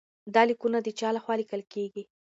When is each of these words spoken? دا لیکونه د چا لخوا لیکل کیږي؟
دا 0.33 0.41
لیکونه 0.49 0.77
د 0.83 0.87
چا 0.99 1.09
لخوا 1.15 1.33
لیکل 1.41 1.61
کیږي؟ 1.73 2.03